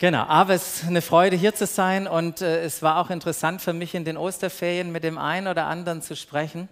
[0.00, 3.60] Genau, aber es ist eine Freude hier zu sein und äh, es war auch interessant
[3.60, 6.68] für mich in den Osterferien mit dem einen oder anderen zu sprechen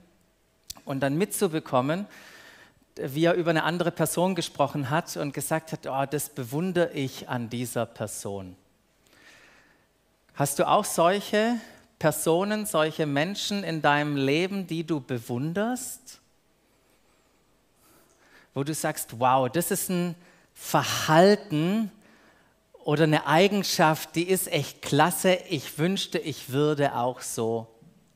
[0.84, 2.06] und dann mitzubekommen,
[2.94, 7.28] wie er über eine andere Person gesprochen hat und gesagt hat, oh, das bewundere ich
[7.28, 8.54] an dieser Person.
[10.36, 11.56] Hast du auch solche
[11.98, 16.20] Personen, solche Menschen in deinem Leben, die du bewunderst?
[18.54, 20.14] Wo du sagst, wow, das ist ein
[20.54, 21.90] Verhalten,
[22.86, 25.40] oder eine Eigenschaft, die ist echt klasse.
[25.50, 27.66] Ich wünschte, ich würde auch so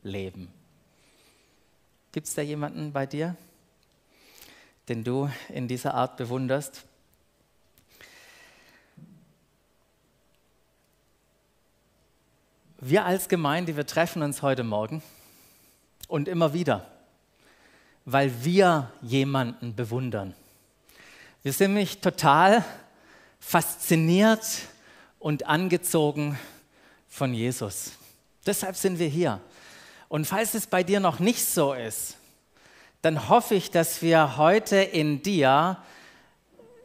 [0.01, 0.47] leben.
[2.13, 3.35] Gibt es da jemanden bei dir,
[4.87, 6.85] den du in dieser Art bewunderst?
[12.79, 15.03] Wir als Gemeinde, wir treffen uns heute Morgen
[16.07, 16.89] und immer wieder,
[18.05, 20.33] weil wir jemanden bewundern.
[21.43, 22.63] Wir sind nämlich total
[23.41, 24.45] fasziniert
[25.19, 26.39] und angezogen
[27.09, 27.91] von Jesus.
[28.45, 29.41] Deshalb sind wir hier.
[30.07, 32.15] Und falls es bei dir noch nicht so ist,
[33.01, 35.77] dann hoffe ich, dass wir heute in dir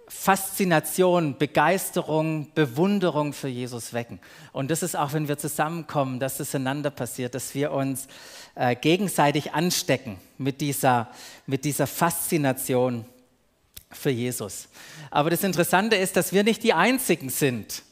[0.08, 4.20] Faszination, Begeisterung, Bewunderung für Jesus wecken.
[4.52, 8.06] Und das ist auch, wenn wir zusammenkommen, dass es einander passiert, dass wir uns
[8.54, 11.10] äh, gegenseitig anstecken mit dieser,
[11.46, 13.04] mit dieser Faszination
[13.90, 14.68] für Jesus.
[15.10, 17.82] Aber das Interessante ist, dass wir nicht die Einzigen sind,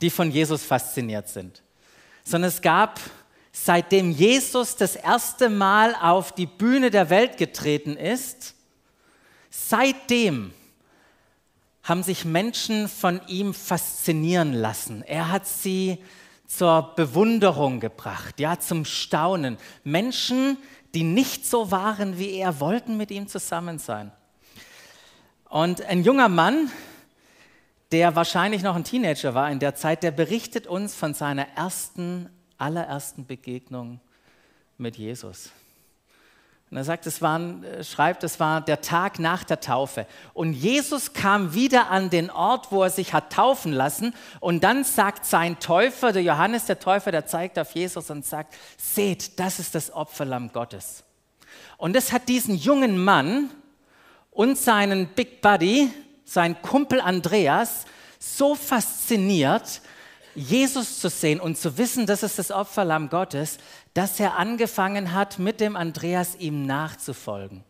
[0.00, 1.62] die von Jesus fasziniert sind,
[2.24, 3.00] sondern es gab,
[3.52, 8.54] seitdem Jesus das erste Mal auf die Bühne der Welt getreten ist,
[9.50, 10.52] seitdem
[11.82, 15.02] haben sich Menschen von ihm faszinieren lassen.
[15.02, 15.98] Er hat sie
[16.46, 19.56] zur Bewunderung gebracht, ja, zum Staunen.
[19.84, 20.58] Menschen,
[20.94, 24.12] die nicht so waren wie er, wollten mit ihm zusammen sein.
[25.52, 26.70] Und ein junger Mann,
[27.90, 32.30] der wahrscheinlich noch ein Teenager war in der Zeit, der berichtet uns von seiner ersten,
[32.56, 34.00] allerersten Begegnung
[34.78, 35.50] mit Jesus.
[36.70, 40.06] Und er sagt, es war, äh, schreibt, es war der Tag nach der Taufe.
[40.32, 44.14] Und Jesus kam wieder an den Ort, wo er sich hat taufen lassen.
[44.40, 48.54] Und dann sagt sein Täufer, der Johannes der Täufer, der zeigt auf Jesus und sagt,
[48.78, 51.04] seht, das ist das Opferlamm Gottes.
[51.76, 53.50] Und das hat diesen jungen Mann
[54.32, 55.90] und seinen Big Buddy,
[56.24, 57.84] sein Kumpel Andreas,
[58.18, 59.82] so fasziniert,
[60.34, 63.58] Jesus zu sehen und zu wissen, das ist das Opferlamm Gottes,
[63.94, 67.62] dass er angefangen hat, mit dem Andreas ihm nachzufolgen.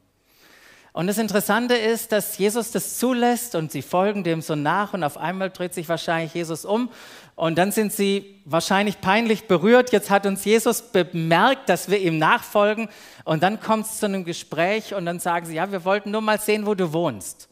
[0.94, 5.04] Und das Interessante ist, dass Jesus das zulässt und sie folgen dem so nach und
[5.04, 6.90] auf einmal dreht sich wahrscheinlich Jesus um
[7.34, 9.90] und dann sind sie wahrscheinlich peinlich berührt.
[9.90, 12.90] Jetzt hat uns Jesus bemerkt, dass wir ihm nachfolgen
[13.24, 16.20] und dann kommt es zu einem Gespräch und dann sagen sie, ja, wir wollten nur
[16.20, 17.48] mal sehen, wo du wohnst.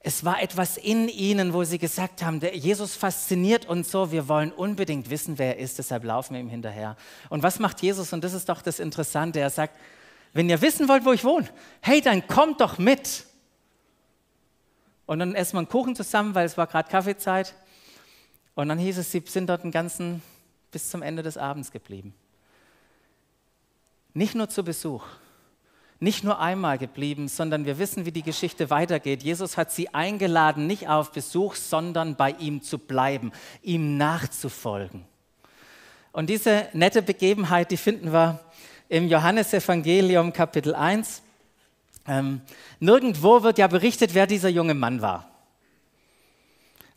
[0.00, 4.26] Es war etwas in ihnen, wo sie gesagt haben, der Jesus fasziniert uns so, wir
[4.26, 6.96] wollen unbedingt wissen, wer er ist, deshalb laufen wir ihm hinterher.
[7.28, 8.12] Und was macht Jesus?
[8.12, 9.38] Und das ist doch das Interessante.
[9.38, 9.74] Er sagt,
[10.38, 11.48] wenn ihr wissen wollt, wo ich wohne,
[11.80, 13.24] hey, dann kommt doch mit.
[15.04, 17.56] Und dann essen wir einen Kuchen zusammen, weil es war gerade Kaffeezeit.
[18.54, 20.22] Und dann hieß es, sie sind dort den ganzen
[20.70, 22.14] bis zum Ende des Abends geblieben.
[24.14, 25.02] Nicht nur zu Besuch,
[25.98, 29.24] nicht nur einmal geblieben, sondern wir wissen, wie die Geschichte weitergeht.
[29.24, 33.32] Jesus hat sie eingeladen, nicht auf Besuch, sondern bei ihm zu bleiben,
[33.62, 35.04] ihm nachzufolgen.
[36.12, 38.38] Und diese nette Begebenheit, die finden wir
[38.88, 41.22] im Johannesevangelium Kapitel 1.
[42.06, 42.40] Ähm,
[42.80, 45.30] nirgendwo wird ja berichtet, wer dieser junge Mann war.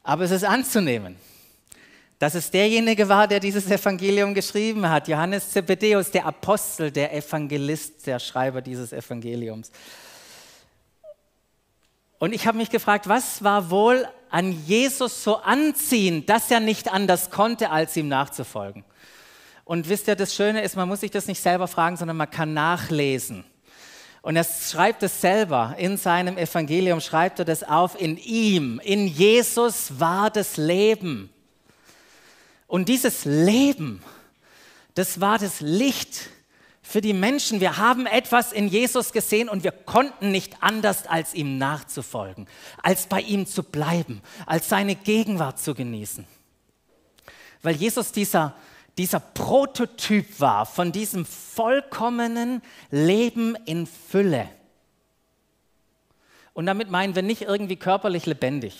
[0.03, 1.17] Aber es ist anzunehmen,
[2.17, 5.07] dass es derjenige war, der dieses Evangelium geschrieben hat.
[5.07, 9.71] Johannes Zebedeus, der Apostel, der Evangelist, der Schreiber dieses Evangeliums.
[12.19, 16.91] Und ich habe mich gefragt, was war wohl an Jesus so anziehend, dass er nicht
[16.91, 18.85] anders konnte, als ihm nachzufolgen?
[19.63, 22.29] Und wisst ihr, das Schöne ist, man muss sich das nicht selber fragen, sondern man
[22.29, 23.45] kann nachlesen.
[24.21, 29.07] Und er schreibt es selber in seinem Evangelium, schreibt er das auf, in ihm, in
[29.07, 31.29] Jesus war das Leben.
[32.67, 34.03] Und dieses Leben,
[34.93, 36.29] das war das Licht
[36.81, 37.61] für die Menschen.
[37.61, 42.47] Wir haben etwas in Jesus gesehen und wir konnten nicht anders, als ihm nachzufolgen,
[42.83, 46.27] als bei ihm zu bleiben, als seine Gegenwart zu genießen.
[47.63, 48.55] Weil Jesus dieser
[49.01, 52.61] dieser Prototyp war von diesem vollkommenen
[52.91, 54.47] Leben in Fülle.
[56.53, 58.77] Und damit meinen wir nicht irgendwie körperlich lebendig.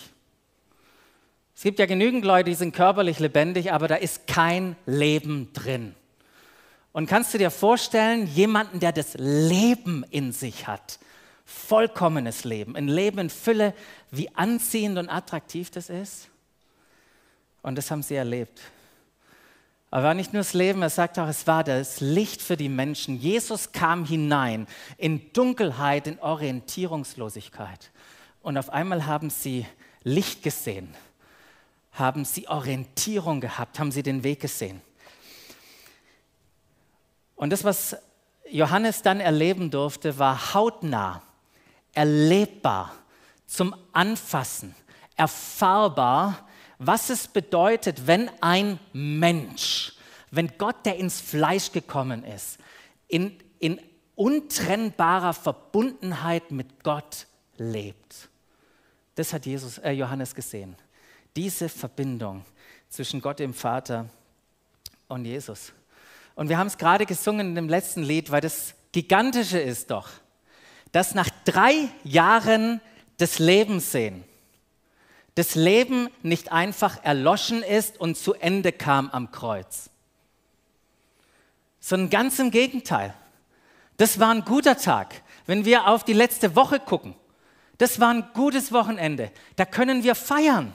[1.56, 5.92] Es gibt ja genügend Leute, die sind körperlich lebendig, aber da ist kein Leben drin.
[6.92, 11.00] Und kannst du dir vorstellen, jemanden, der das Leben in sich hat,
[11.44, 13.74] vollkommenes Leben, ein Leben in Fülle,
[14.12, 16.28] wie anziehend und attraktiv das ist?
[17.62, 18.60] Und das haben sie erlebt.
[19.92, 23.18] Aber nicht nur das Leben, er sagt auch, es war das Licht für die Menschen.
[23.18, 24.66] Jesus kam hinein
[24.96, 27.90] in Dunkelheit, in Orientierungslosigkeit.
[28.40, 29.66] Und auf einmal haben sie
[30.02, 30.94] Licht gesehen,
[31.92, 34.80] haben sie Orientierung gehabt, haben sie den Weg gesehen.
[37.36, 37.94] Und das, was
[38.50, 41.22] Johannes dann erleben durfte, war hautnah,
[41.92, 42.94] erlebbar,
[43.46, 44.74] zum Anfassen,
[45.16, 46.48] erfahrbar,
[46.86, 49.92] was es bedeutet, wenn ein Mensch,
[50.30, 52.58] wenn Gott, der ins Fleisch gekommen ist,
[53.08, 53.80] in, in
[54.14, 57.26] untrennbarer Verbundenheit mit Gott
[57.56, 58.28] lebt.
[59.14, 60.74] Das hat Jesus, äh, Johannes gesehen.
[61.36, 62.44] Diese Verbindung
[62.88, 64.08] zwischen Gott dem Vater
[65.08, 65.72] und Jesus.
[66.34, 70.08] Und wir haben es gerade gesungen in dem letzten Lied, weil das Gigantische ist doch,
[70.92, 72.80] dass nach drei Jahren
[73.18, 74.24] des Lebens sehen,
[75.34, 79.90] das Leben nicht einfach erloschen ist und zu Ende kam am Kreuz,
[81.80, 83.14] sondern ganz im Gegenteil.
[83.96, 85.22] Das war ein guter Tag.
[85.46, 87.14] Wenn wir auf die letzte Woche gucken,
[87.78, 89.30] das war ein gutes Wochenende.
[89.56, 90.72] Da können wir feiern,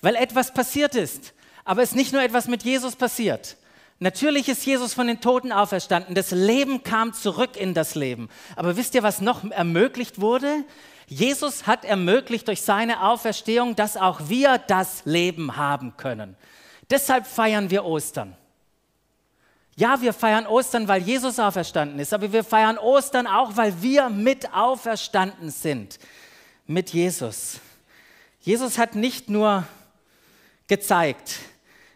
[0.00, 1.32] weil etwas passiert ist.
[1.64, 3.56] Aber es ist nicht nur etwas mit Jesus passiert.
[4.00, 6.14] Natürlich ist Jesus von den Toten auferstanden.
[6.14, 8.28] Das Leben kam zurück in das Leben.
[8.56, 10.64] Aber wisst ihr, was noch ermöglicht wurde?
[11.06, 16.36] Jesus hat ermöglicht durch seine Auferstehung, dass auch wir das Leben haben können.
[16.90, 18.36] Deshalb feiern wir Ostern.
[19.76, 24.08] Ja, wir feiern Ostern, weil Jesus auferstanden ist, aber wir feiern Ostern auch, weil wir
[24.08, 25.98] mit auferstanden sind
[26.66, 27.60] mit Jesus.
[28.40, 29.66] Jesus hat nicht nur
[30.68, 31.40] gezeigt,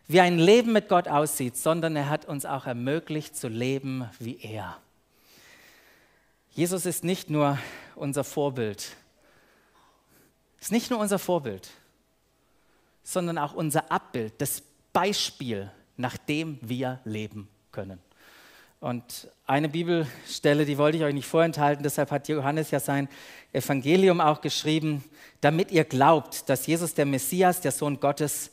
[0.08, 4.38] wie ein Leben mit Gott aussieht, sondern er hat uns auch ermöglicht zu leben wie
[4.40, 4.76] er.
[6.50, 7.58] Jesus ist nicht nur
[7.98, 8.96] unser Vorbild,
[10.60, 11.70] ist nicht nur unser Vorbild,
[13.02, 14.62] sondern auch unser Abbild, das
[14.92, 18.00] Beispiel, nach dem wir leben können.
[18.80, 23.08] Und eine Bibelstelle, die wollte ich euch nicht vorenthalten, deshalb hat Johannes ja sein
[23.52, 25.02] Evangelium auch geschrieben,
[25.40, 28.52] damit ihr glaubt, dass Jesus der Messias, der Sohn Gottes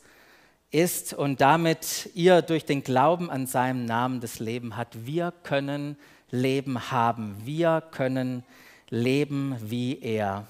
[0.72, 5.06] ist und damit ihr durch den Glauben an seinem Namen das Leben hat.
[5.06, 5.96] Wir können
[6.30, 7.36] Leben haben.
[7.44, 8.42] Wir können
[8.88, 10.46] leben wie er.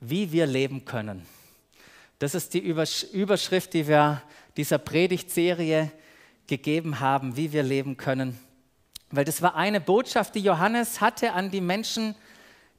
[0.00, 1.26] Wie wir leben können.
[2.18, 4.22] Das ist die Überschrift, die wir
[4.56, 5.90] dieser Predigtserie
[6.46, 8.38] gegeben haben, wie wir leben können.
[9.10, 12.14] Weil das war eine Botschaft, die Johannes hatte an die Menschen,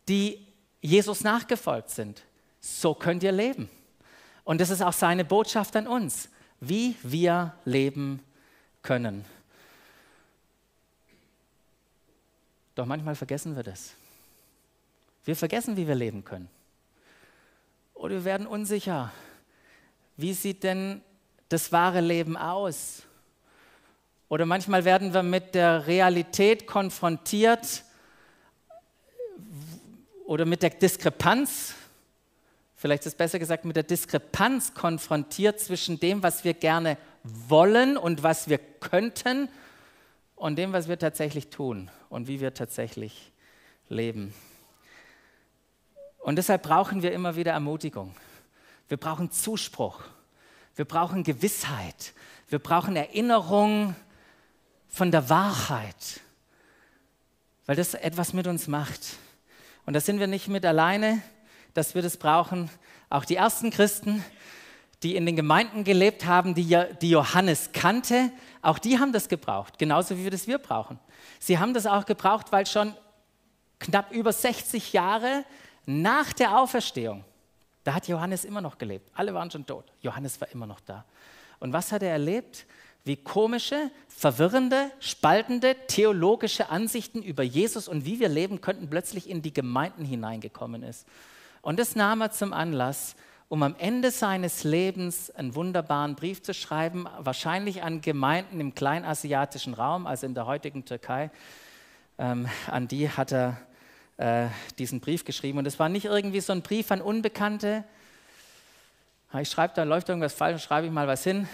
[0.07, 0.45] die
[0.81, 2.21] Jesus nachgefolgt sind.
[2.59, 3.69] So könnt ihr leben.
[4.43, 6.29] Und das ist auch seine Botschaft an uns,
[6.59, 8.21] wie wir leben
[8.81, 9.25] können.
[12.75, 13.95] Doch manchmal vergessen wir das.
[15.25, 16.49] Wir vergessen, wie wir leben können.
[17.95, 19.11] Oder wir werden unsicher.
[20.17, 21.01] Wie sieht denn
[21.49, 23.03] das wahre Leben aus?
[24.29, 27.83] Oder manchmal werden wir mit der Realität konfrontiert
[30.25, 31.75] oder mit der Diskrepanz,
[32.75, 37.97] vielleicht ist es besser gesagt, mit der Diskrepanz konfrontiert zwischen dem, was wir gerne wollen
[37.97, 39.49] und was wir könnten
[40.35, 43.31] und dem, was wir tatsächlich tun und wie wir tatsächlich
[43.89, 44.33] leben.
[46.25, 48.15] Und deshalb brauchen wir immer wieder Ermutigung.
[48.87, 50.01] Wir brauchen Zuspruch.
[50.75, 52.13] Wir brauchen Gewissheit.
[52.49, 53.95] Wir brauchen Erinnerung
[54.87, 56.21] von der Wahrheit,
[57.67, 59.17] weil das etwas mit uns macht.
[59.85, 61.21] Und da sind wir nicht mit alleine,
[61.75, 62.71] dass wir das brauchen.
[63.11, 64.25] Auch die ersten Christen,
[65.03, 68.31] die in den Gemeinden gelebt haben, die, die Johannes kannte,
[68.63, 70.99] auch die haben das gebraucht, genauso wie wir das wir brauchen.
[71.39, 72.95] Sie haben das auch gebraucht, weil schon
[73.77, 75.45] knapp über 60 Jahre
[75.85, 77.23] nach der Auferstehung,
[77.83, 79.09] da hat Johannes immer noch gelebt.
[79.13, 79.85] Alle waren schon tot.
[80.01, 81.05] Johannes war immer noch da.
[81.59, 82.65] Und was hat er erlebt?
[83.05, 89.43] wie komische, verwirrende, spaltende theologische Ansichten über Jesus und wie wir leben könnten, plötzlich in
[89.43, 91.05] die Gemeinden hineingekommen ist.
[91.61, 93.15] Und das nahm er zum Anlass,
[93.47, 99.75] um am Ende seines Lebens einen wunderbaren Brief zu schreiben, wahrscheinlich an Gemeinden im kleinasiatischen
[99.75, 101.29] Raum, also in der heutigen Türkei.
[102.17, 103.57] Ähm, an die hat er
[104.17, 105.57] äh, diesen Brief geschrieben.
[105.57, 107.83] Und es war nicht irgendwie so ein Brief an Unbekannte.
[109.39, 111.47] Ich schreibe, da läuft irgendwas falsch, schreibe ich mal was hin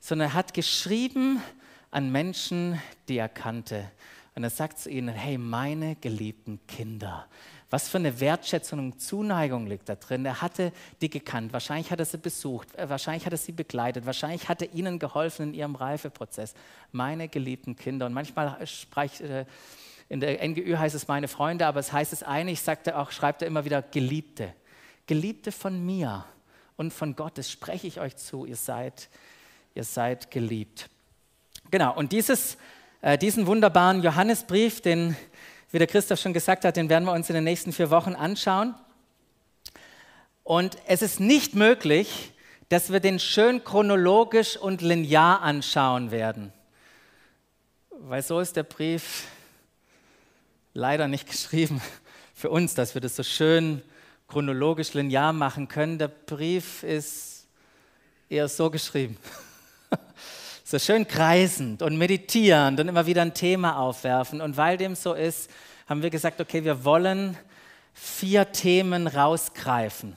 [0.00, 1.42] sondern er hat geschrieben
[1.90, 3.90] an Menschen, die er kannte.
[4.34, 7.26] Und er sagt zu ihnen, hey, meine geliebten Kinder,
[7.70, 10.24] was für eine Wertschätzung und Zuneigung liegt da drin.
[10.24, 14.06] Er hatte die gekannt, wahrscheinlich hat er sie besucht, äh, wahrscheinlich hat er sie begleitet,
[14.06, 16.54] wahrscheinlich hat er ihnen geholfen in ihrem Reifeprozess.
[16.92, 18.06] Meine geliebten Kinder.
[18.06, 19.44] Und manchmal spricht, äh,
[20.08, 23.10] in der NGÜ heißt es meine Freunde, aber es heißt es einig, sagt er auch,
[23.10, 24.54] schreibt er immer wieder Geliebte.
[25.06, 26.24] Geliebte von mir
[26.76, 29.08] und von Gott, das spreche ich euch zu, ihr seid
[29.78, 30.90] ihr seid geliebt.
[31.70, 32.58] Genau, und dieses,
[33.00, 35.16] äh, diesen wunderbaren Johannesbrief, den,
[35.70, 38.16] wie der Christoph schon gesagt hat, den werden wir uns in den nächsten vier Wochen
[38.16, 38.74] anschauen.
[40.42, 42.32] Und es ist nicht möglich,
[42.70, 46.52] dass wir den schön chronologisch und linear anschauen werden.
[47.90, 49.28] Weil so ist der Brief
[50.78, 51.82] leider nicht geschrieben
[52.34, 53.82] für uns, dass wir das so schön
[54.28, 55.98] chronologisch linear machen können.
[55.98, 57.46] Der Brief ist
[58.28, 59.16] eher so geschrieben.
[60.64, 64.40] so schön kreisend und meditierend und immer wieder ein Thema aufwerfen.
[64.40, 65.50] Und weil dem so ist,
[65.88, 67.36] haben wir gesagt, okay, wir wollen
[67.92, 70.16] vier Themen rausgreifen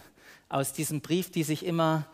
[0.49, 2.05] aus diesem Brief, die sich immer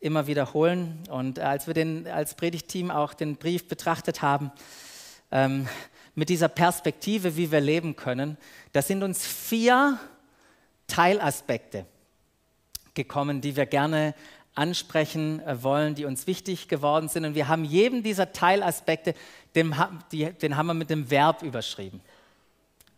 [0.00, 1.02] immer wiederholen.
[1.08, 4.52] Und als wir den, als Predigteam auch den Brief betrachtet haben,
[5.30, 5.66] ähm,
[6.14, 8.36] mit dieser Perspektive, wie wir leben können,
[8.72, 9.98] da sind uns vier
[10.86, 11.86] Teilaspekte
[12.94, 14.14] gekommen, die wir gerne
[14.54, 17.24] ansprechen äh, wollen, die uns wichtig geworden sind.
[17.24, 19.14] Und wir haben jedem dieser Teilaspekte,
[19.54, 19.74] den,
[20.12, 22.00] den haben wir mit dem Verb überschrieben.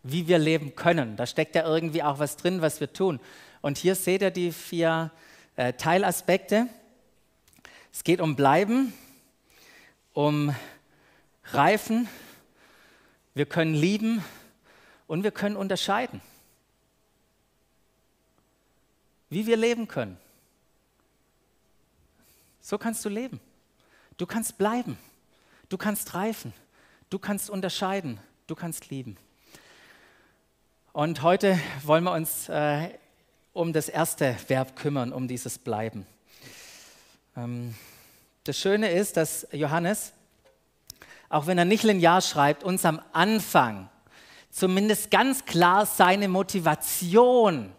[0.03, 1.15] Wie wir leben können.
[1.15, 3.19] Da steckt ja irgendwie auch was drin, was wir tun.
[3.61, 5.11] Und hier seht ihr die vier
[5.55, 6.67] äh, Teilaspekte.
[7.91, 8.93] Es geht um Bleiben,
[10.13, 10.55] um
[11.45, 12.07] Reifen,
[13.37, 14.23] wir können lieben
[15.07, 16.21] und wir können unterscheiden.
[19.29, 20.17] Wie wir leben können.
[22.61, 23.39] So kannst du leben.
[24.17, 24.97] Du kannst bleiben.
[25.69, 26.53] Du kannst reifen.
[27.09, 28.19] Du kannst unterscheiden.
[28.47, 29.17] Du kannst lieben.
[30.91, 32.89] Und heute wollen wir uns äh,
[33.53, 36.07] um das erste Verb kümmern, um dieses Bleiben.
[37.35, 37.75] Ähm,
[38.45, 40.13] das Schöne ist, dass Johannes,
[41.29, 43.89] auch wenn er nicht linear schreibt, uns am Anfang
[44.51, 47.71] zumindest ganz klar seine Motivation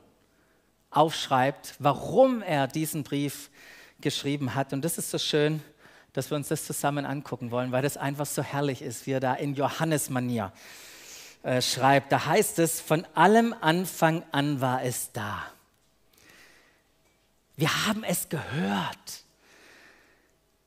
[0.91, 3.51] aufschreibt, warum er diesen Brief
[4.01, 4.73] geschrieben hat.
[4.73, 5.63] Und das ist so schön,
[6.13, 9.21] dass wir uns das zusammen angucken wollen, weil das einfach so herrlich ist, wie er
[9.21, 10.53] da in Johannes-Manier
[11.43, 12.13] äh, schreibt.
[12.13, 15.43] Da heißt es, von allem Anfang an war es da.
[17.57, 19.25] Wir haben es gehört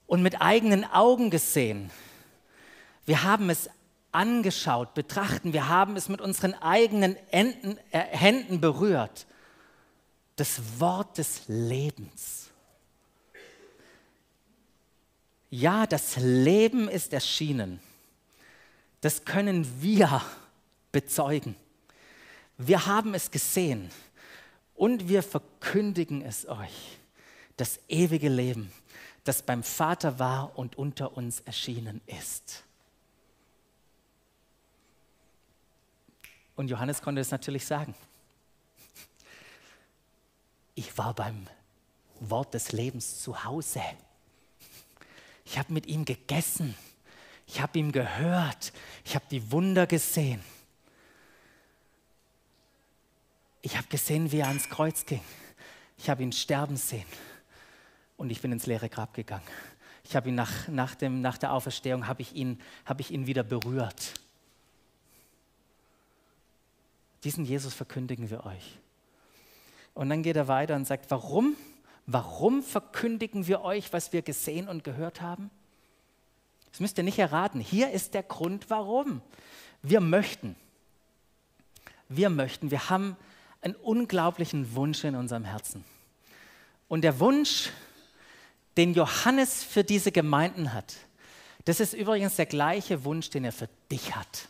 [0.07, 1.89] und mit eigenen Augen gesehen.
[3.05, 3.69] Wir haben es
[4.11, 9.25] angeschaut, betrachten, wir haben es mit unseren eigenen Enden, äh, Händen berührt.
[10.35, 12.49] Das Wort des Lebens.
[15.49, 17.79] Ja, das Leben ist erschienen.
[19.01, 20.21] Das können wir
[20.91, 21.55] bezeugen.
[22.57, 23.89] Wir haben es gesehen
[24.75, 26.97] und wir verkündigen es euch.
[27.57, 28.71] Das ewige Leben,
[29.23, 32.63] das beim Vater war und unter uns erschienen ist.
[36.55, 37.95] Und Johannes konnte es natürlich sagen.
[40.75, 41.47] Ich war beim
[42.19, 43.81] Wort des Lebens zu Hause.
[45.45, 46.75] Ich habe mit ihm gegessen.
[47.47, 48.71] Ich habe ihm gehört.
[49.03, 50.41] Ich habe die Wunder gesehen.
[53.61, 55.21] Ich habe gesehen, wie er ans Kreuz ging.
[55.97, 57.05] Ich habe ihn sterben sehen
[58.17, 59.43] und ich bin ins leere Grab gegangen.
[60.03, 62.33] Ich habe ihn nach, nach, dem, nach der Auferstehung, habe ich,
[62.85, 64.13] habe ich ihn wieder berührt.
[67.23, 68.79] Diesen Jesus verkündigen wir euch.
[69.93, 71.55] Und dann geht er weiter und sagt, warum?
[72.07, 75.51] Warum verkündigen wir euch, was wir gesehen und gehört haben?
[76.71, 77.59] Das müsst ihr nicht erraten.
[77.59, 79.21] Hier ist der Grund, warum.
[79.83, 80.55] Wir möchten,
[82.07, 83.17] wir möchten, wir haben
[83.61, 85.83] einen unglaublichen Wunsch in unserem Herzen.
[86.87, 87.69] Und der Wunsch,
[88.77, 90.95] den Johannes für diese Gemeinden hat,
[91.65, 94.47] das ist übrigens der gleiche Wunsch, den er für dich hat.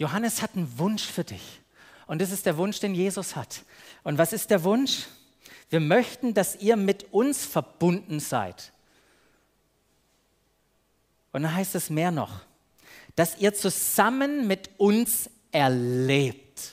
[0.00, 1.60] Johannes hat einen Wunsch für dich.
[2.06, 3.62] Und das ist der Wunsch, den Jesus hat.
[4.02, 5.04] Und was ist der Wunsch?
[5.68, 8.72] Wir möchten, dass ihr mit uns verbunden seid.
[11.32, 12.40] Und dann heißt es mehr noch,
[13.14, 16.72] dass ihr zusammen mit uns erlebt.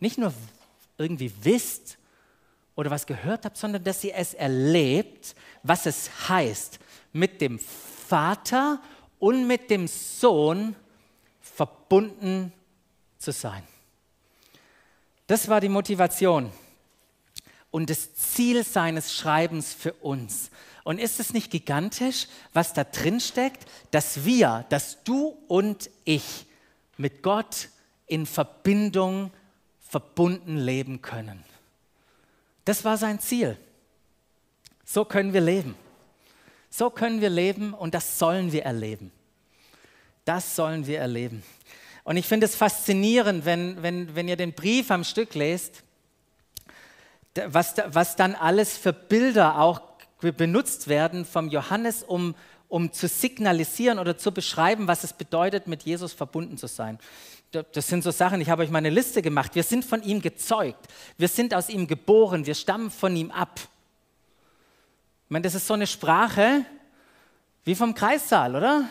[0.00, 0.32] Nicht nur
[0.96, 1.98] irgendwie wisst
[2.76, 6.78] oder was gehört habt, sondern dass ihr es erlebt, was es heißt,
[7.12, 8.80] mit dem Vater
[9.26, 10.76] und mit dem Sohn
[11.40, 12.52] verbunden
[13.18, 13.64] zu sein.
[15.26, 16.52] Das war die Motivation
[17.72, 20.52] und das Ziel seines Schreibens für uns.
[20.84, 26.46] Und ist es nicht gigantisch, was da drin steckt, dass wir, dass du und ich
[26.96, 27.70] mit Gott
[28.06, 29.32] in Verbindung
[29.80, 31.42] verbunden leben können?
[32.64, 33.58] Das war sein Ziel.
[34.84, 35.74] So können wir leben.
[36.70, 39.10] So können wir leben und das sollen wir erleben.
[40.26, 41.42] Das sollen wir erleben.
[42.02, 45.82] Und ich finde es faszinierend, wenn, wenn, wenn ihr den Brief am Stück lest,
[47.46, 49.80] was, was dann alles für Bilder auch
[50.20, 52.34] benutzt werden vom Johannes, um,
[52.68, 56.98] um zu signalisieren oder zu beschreiben, was es bedeutet, mit Jesus verbunden zu sein.
[57.52, 59.54] Das sind so Sachen, ich habe euch meine Liste gemacht.
[59.54, 60.88] Wir sind von ihm gezeugt.
[61.16, 62.46] Wir sind aus ihm geboren.
[62.46, 63.60] Wir stammen von ihm ab.
[65.26, 66.64] Ich meine, das ist so eine Sprache
[67.64, 68.88] wie vom Kreissaal, oder?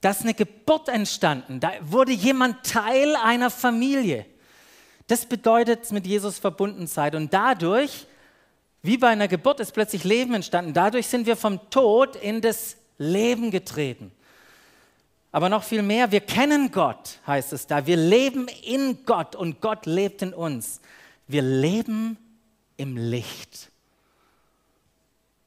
[0.00, 1.60] Da ist eine Geburt entstanden.
[1.60, 4.26] Da wurde jemand Teil einer Familie.
[5.08, 7.14] Das bedeutet mit Jesus verbunden sein.
[7.14, 8.06] Und dadurch,
[8.82, 10.72] wie bei einer Geburt, ist plötzlich Leben entstanden.
[10.72, 14.12] Dadurch sind wir vom Tod in das Leben getreten.
[15.32, 17.86] Aber noch viel mehr, wir kennen Gott, heißt es da.
[17.86, 20.80] Wir leben in Gott und Gott lebt in uns.
[21.26, 22.16] Wir leben
[22.76, 23.70] im Licht.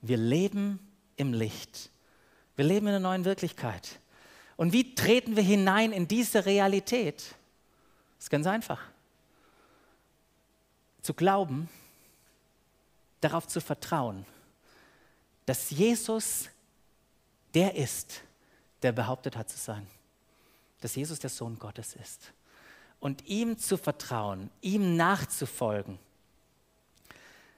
[0.01, 0.79] Wir leben
[1.15, 1.89] im Licht.
[2.55, 3.99] Wir leben in einer neuen Wirklichkeit.
[4.61, 7.15] Und wie treten wir hinein in diese Realität?
[7.15, 8.79] Das ist ganz einfach.
[11.01, 11.67] Zu glauben,
[13.21, 14.23] darauf zu vertrauen,
[15.47, 16.47] dass Jesus
[17.55, 18.21] der ist,
[18.83, 19.87] der behauptet hat zu sein.
[20.81, 22.31] Dass Jesus der Sohn Gottes ist.
[22.99, 25.97] Und ihm zu vertrauen, ihm nachzufolgen.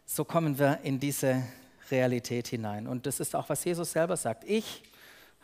[0.06, 1.44] So kommen wir in diese
[1.92, 2.88] Realität hinein.
[2.88, 4.46] Und das ist auch, was Jesus selber sagt.
[4.46, 4.84] Ich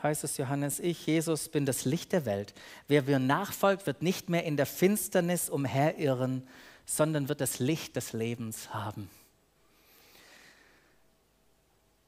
[0.01, 2.53] heißt es Johannes, ich, Jesus, bin das Licht der Welt.
[2.88, 6.48] Wer mir nachfolgt, wird nicht mehr in der Finsternis umherirren,
[6.86, 9.10] sondern wird das Licht des Lebens haben.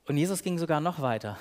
[0.06, 1.38] Und Jesus ging sogar noch weiter.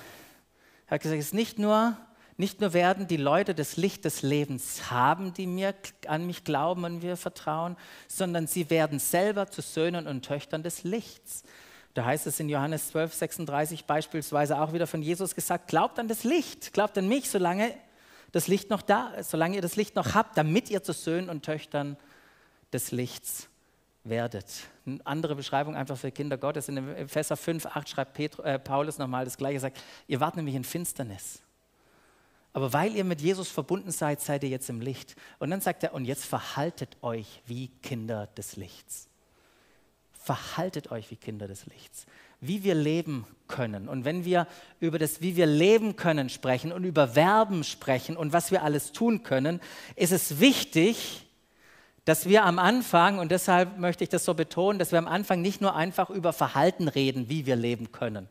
[0.87, 1.97] Er hat gesagt, es ist nicht nur,
[2.37, 5.75] nicht nur werden die Leute das Licht des Lebens haben, die mir
[6.07, 7.77] an mich glauben und mir vertrauen,
[8.09, 11.43] sondern sie werden selber zu Söhnen und Töchtern des Lichts.
[11.95, 16.07] Da heißt es in Johannes 12, 36 beispielsweise auch wieder von Jesus gesagt, glaubt an
[16.07, 17.75] das Licht, glaubt an mich, solange
[18.33, 21.29] das Licht noch da ist, solange ihr das Licht noch habt, damit ihr zu Söhnen
[21.29, 21.97] und Töchtern
[22.73, 23.49] des Lichts
[24.05, 24.47] werdet.
[24.87, 26.69] Eine andere Beschreibung einfach für Kinder Gottes.
[26.69, 30.55] In Epheser 5, 8 schreibt Petru, äh, Paulus nochmal das Gleiche, sagt, ihr wart nämlich
[30.55, 31.43] in Finsternis.
[32.53, 35.17] Aber weil ihr mit Jesus verbunden seid, seid ihr jetzt im Licht.
[35.41, 39.10] Und dann sagt er, und jetzt verhaltet euch wie Kinder des Lichts
[40.23, 42.07] verhaltet euch wie Kinder des Lichts.
[42.41, 43.89] Wie wir leben können.
[43.89, 44.47] Und wenn wir
[44.79, 48.93] über das, wie wir leben können, sprechen und über Verben sprechen und was wir alles
[48.93, 49.61] tun können,
[49.97, 51.27] ist es wichtig,
[52.05, 55.41] dass wir am Anfang, und deshalb möchte ich das so betonen, dass wir am Anfang
[55.41, 58.29] nicht nur einfach über Verhalten reden, wie wir leben können,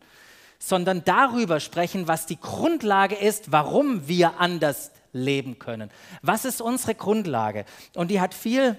[0.59, 5.89] sondern darüber sprechen, was die Grundlage ist, warum wir anders leben können.
[6.21, 7.65] Was ist unsere Grundlage?
[7.95, 8.77] Und die hat viel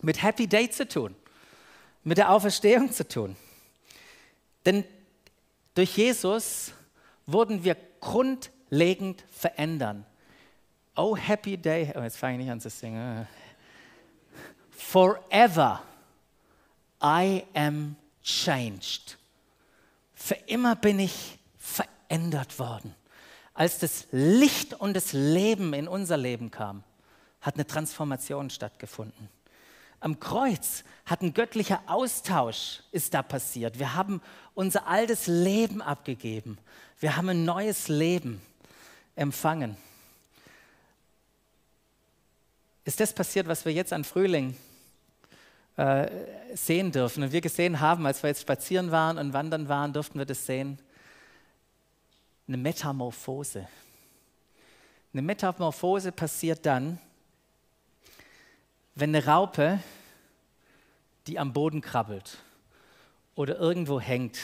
[0.00, 1.14] mit Happy Day zu tun
[2.06, 3.34] mit der Auferstehung zu tun.
[4.64, 4.84] Denn
[5.74, 6.72] durch Jesus
[7.26, 10.06] wurden wir grundlegend verändern.
[10.94, 11.92] Oh, happy day.
[11.96, 13.26] Oh, jetzt fange ich nicht an zu singen.
[14.70, 15.82] Forever
[17.02, 19.18] I am changed.
[20.14, 22.94] Für immer bin ich verändert worden.
[23.52, 26.84] Als das Licht und das Leben in unser Leben kam,
[27.40, 29.28] hat eine Transformation stattgefunden.
[30.00, 33.78] Am Kreuz hat ein göttlicher Austausch ist da passiert.
[33.78, 34.20] Wir haben
[34.54, 36.58] unser altes Leben abgegeben.
[37.00, 38.40] Wir haben ein neues Leben
[39.14, 39.76] empfangen.
[42.84, 44.56] Ist das passiert, was wir jetzt an Frühling
[45.76, 46.08] äh,
[46.54, 50.18] sehen dürfen und wir gesehen haben, als wir jetzt spazieren waren und wandern waren, durften
[50.18, 50.78] wir das sehen?
[52.46, 53.66] Eine Metamorphose.
[55.12, 56.98] Eine Metamorphose passiert dann,
[58.96, 59.78] wenn eine Raupe,
[61.26, 62.38] die am Boden krabbelt
[63.34, 64.38] oder irgendwo hängt,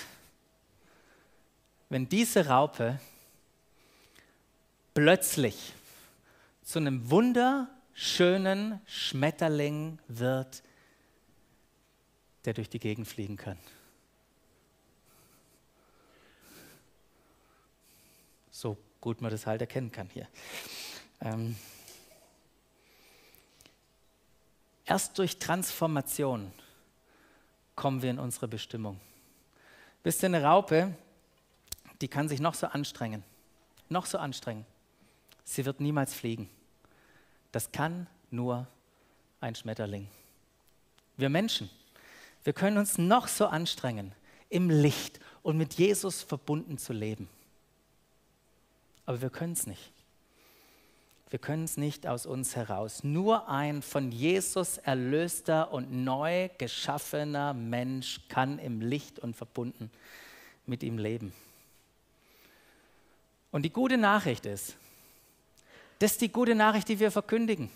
[1.89, 3.01] wenn diese Raupe
[4.95, 5.73] plötzlich
[6.63, 10.63] zu einem wunderschönen Schmetterling wird,
[12.45, 13.59] der durch die Gegend fliegen kann.
[18.51, 20.29] So gut man das halt erkennen kann hier.
[21.23, 21.57] Ähm
[24.85, 26.53] Erst durch Transformation
[27.77, 29.01] kommen wir in unsere Bestimmung.
[30.03, 30.95] Wisst ihr, eine Raupe,
[32.01, 33.23] die kann sich noch so anstrengen,
[33.89, 34.67] noch so anstrengen.
[35.45, 36.51] Sie wird niemals fliegen.
[37.53, 38.67] Das kann nur
[39.41, 40.09] ein Schmetterling.
[41.17, 41.71] Wir Menschen,
[42.45, 44.13] wir können uns noch so anstrengen,
[44.49, 47.29] im Licht und mit Jesus verbunden zu leben.
[49.07, 49.93] Aber wir können es nicht.
[51.33, 53.05] Wir können es nicht aus uns heraus.
[53.05, 59.91] Nur ein von Jesus erlöster und neu geschaffener Mensch kann im Licht und verbunden
[60.67, 61.33] mit ihm leben.
[63.51, 64.77] Und die gute Nachricht ist,
[66.01, 67.71] das ist die gute Nachricht, die wir verkündigen.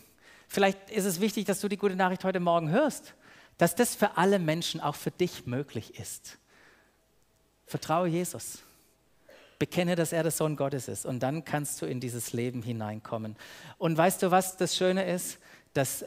[0.48, 3.14] Vielleicht ist es wichtig, dass du die gute Nachricht heute Morgen hörst,
[3.56, 6.36] dass das für alle Menschen, auch für dich möglich ist.
[7.66, 8.58] Vertraue Jesus.
[9.58, 11.06] Bekenne, dass er der Sohn Gottes ist.
[11.06, 13.36] Und dann kannst du in dieses Leben hineinkommen.
[13.78, 15.38] Und weißt du, was das Schöne ist?
[15.72, 16.04] Dass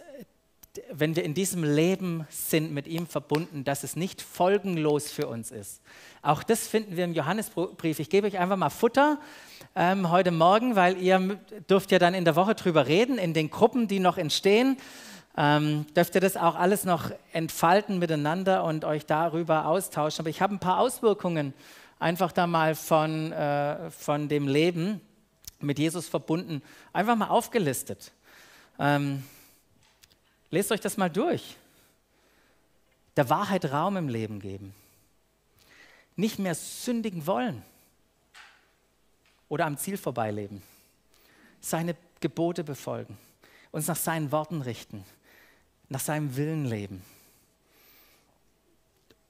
[0.92, 5.52] wenn wir in diesem Leben sind, mit ihm verbunden, dass es nicht folgenlos für uns
[5.52, 5.82] ist.
[6.22, 8.00] Auch das finden wir im Johannesbrief.
[8.00, 9.20] Ich gebe euch einfach mal Futter
[9.76, 13.50] ähm, heute Morgen, weil ihr dürft ja dann in der Woche drüber reden, in den
[13.50, 14.78] Gruppen, die noch entstehen.
[15.38, 20.24] Ähm, dürft ihr das auch alles noch entfalten miteinander und euch darüber austauschen.
[20.24, 21.54] Aber ich habe ein paar Auswirkungen
[22.00, 25.02] einfach da mal von, äh, von dem Leben
[25.60, 28.14] mit Jesus verbunden, einfach mal aufgelistet.
[28.80, 29.24] Ähm,
[30.50, 31.58] lest euch das mal durch.
[33.18, 34.74] Der Wahrheit Raum im Leben geben.
[36.16, 37.62] Nicht mehr sündigen wollen
[39.50, 40.64] oder am Ziel vorbeileben.
[41.60, 43.18] Seine Gebote befolgen,
[43.72, 45.04] uns nach seinen Worten richten,
[45.90, 47.04] nach seinem Willen leben,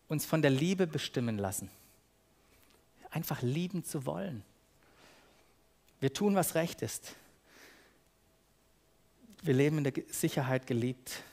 [0.08, 1.72] uns von der Liebe bestimmen lassen
[3.12, 4.44] einfach lieben zu wollen.
[6.00, 7.16] Wir tun, was recht ist.
[9.42, 11.24] Wir leben in der Sicherheit, geliebt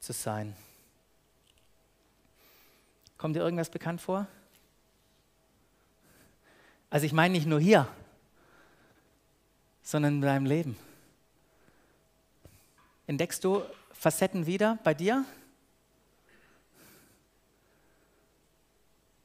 [0.00, 0.54] zu sein.
[3.18, 4.26] Kommt dir irgendwas bekannt vor?
[6.88, 7.86] Also ich meine nicht nur hier,
[9.82, 10.76] sondern in deinem Leben.
[13.06, 15.24] Entdeckst du Facetten wieder bei dir?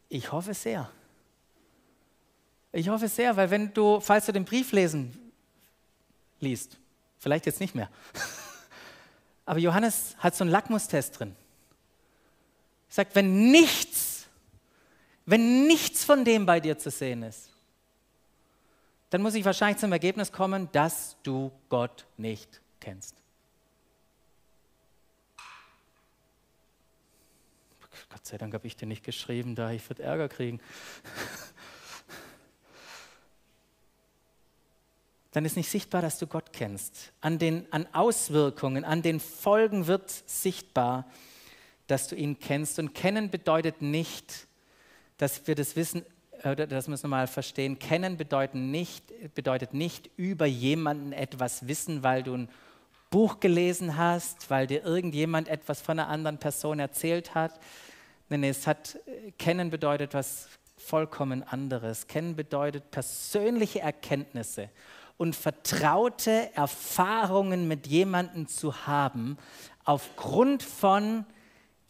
[0.10, 0.92] Ich hoffe sehr.
[2.76, 5.18] Ich hoffe sehr, weil wenn du, falls du den Brief lesen
[6.42, 6.78] liest,
[7.20, 7.90] vielleicht jetzt nicht mehr,
[9.46, 11.38] aber Johannes hat so einen Lackmustest drin.
[12.90, 14.26] Er sagt, wenn nichts,
[15.26, 17.50] wenn nichts von dem bei dir zu sehen ist,
[19.10, 23.16] dann muss ich wahrscheinlich zum Ergebnis kommen, dass du Gott nicht kennst.
[28.10, 30.60] Gott sei Dank habe ich dir nicht geschrieben, da ich würde Ärger kriegen.
[35.36, 37.12] dann ist nicht sichtbar, dass du Gott kennst.
[37.20, 41.06] An den an Auswirkungen, an den Folgen wird sichtbar,
[41.88, 42.80] dass du ihn kennst.
[42.80, 44.48] Und kennen bedeutet nicht,
[45.18, 46.06] dass wir das wissen,
[46.46, 47.80] oder das müssen wir mal verstehen.
[47.80, 49.04] Kennen bedeutet nicht,
[49.36, 52.50] bedeutet nicht über jemanden etwas wissen, weil du ein
[53.10, 57.60] Buch gelesen hast, weil dir irgendjemand etwas von einer anderen Person erzählt hat.
[58.30, 59.00] Nein, es hat,
[59.38, 62.08] kennen bedeutet was vollkommen anderes.
[62.08, 64.70] Kennen bedeutet persönliche Erkenntnisse
[65.18, 69.38] und vertraute Erfahrungen mit jemandem zu haben,
[69.84, 71.26] aufgrund von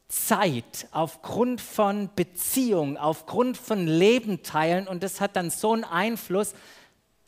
[0.07, 4.88] Zeit, aufgrund von Beziehung, aufgrund von Leben teilen.
[4.88, 6.53] Und das hat dann so einen Einfluss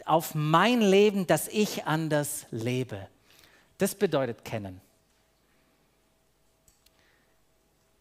[0.05, 3.07] auf mein Leben, dass ich anders lebe.
[3.77, 4.81] Das bedeutet kennen.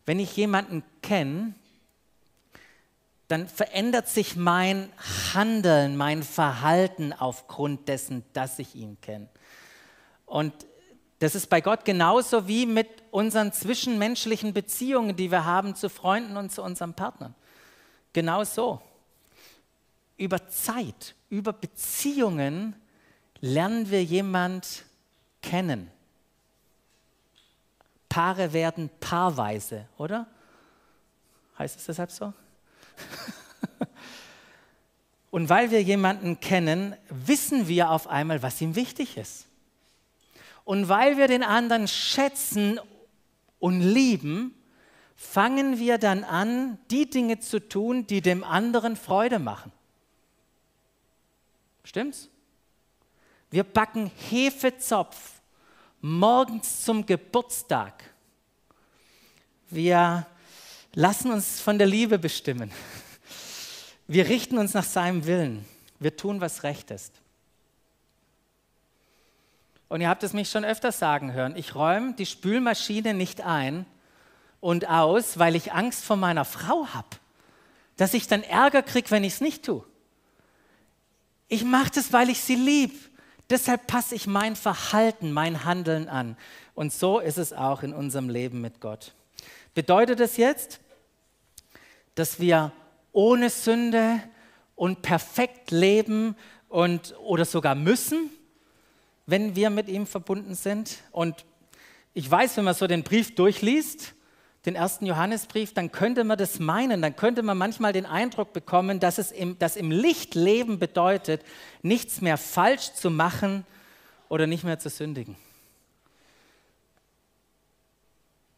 [0.04, 1.54] Wenn ich jemanden kenne,
[3.28, 4.92] dann verändert sich mein
[5.34, 9.28] Handeln, mein Verhalten aufgrund dessen, dass ich ihn kenne.
[10.26, 10.52] Und
[11.18, 16.36] das ist bei Gott genauso wie mit unseren zwischenmenschlichen Beziehungen, die wir haben zu Freunden
[16.36, 17.34] und zu unseren Partnern.
[18.12, 18.80] Genau so.
[20.18, 22.76] Über Zeit, über Beziehungen
[23.40, 24.84] lernen wir jemand
[25.42, 25.90] kennen.
[28.08, 30.26] Paare werden paarweise, oder?
[31.58, 32.32] Heißt es deshalb so?
[35.30, 39.46] Und weil wir jemanden kennen, wissen wir auf einmal, was ihm wichtig ist.
[40.64, 42.80] Und weil wir den anderen schätzen
[43.59, 44.54] und lieben,
[45.14, 49.72] fangen wir dann an, die Dinge zu tun, die dem anderen Freude machen.
[51.85, 52.28] Stimmt's?
[53.50, 55.40] Wir backen Hefezopf
[56.00, 58.02] morgens zum Geburtstag.
[59.70, 60.26] Wir
[60.96, 62.72] lassen uns von der Liebe bestimmen.
[64.09, 65.64] Wir richten uns nach seinem Willen.
[66.00, 67.12] Wir tun, was recht ist.
[69.88, 73.87] Und ihr habt es mich schon öfters sagen hören, ich räume die Spülmaschine nicht ein
[74.61, 77.09] und aus, weil ich Angst vor meiner Frau habe,
[77.96, 79.85] dass ich dann Ärger kriege, wenn ich es nicht tue.
[81.48, 82.94] Ich mache das, weil ich sie lieb.
[83.50, 86.37] Deshalb passe ich mein Verhalten, mein Handeln an.
[86.74, 89.14] Und so ist es auch in unserem Leben mit Gott.
[89.74, 90.80] Bedeutet es jetzt,
[92.16, 92.72] dass wir
[93.12, 94.20] ohne Sünde
[94.74, 96.35] und perfekt leben
[96.68, 98.31] und, oder sogar müssen,
[99.26, 100.98] wenn wir mit ihm verbunden sind.
[101.12, 101.44] Und
[102.14, 104.14] ich weiß, wenn man so den Brief durchliest,
[104.64, 108.98] den ersten Johannesbrief, dann könnte man das meinen, dann könnte man manchmal den Eindruck bekommen,
[108.98, 111.42] dass es im, dass im Licht leben bedeutet,
[111.83, 113.64] nichts mehr falsch zu machen
[114.29, 115.37] oder nicht mehr zu sündigen.